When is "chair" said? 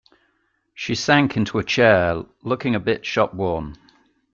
1.63-2.23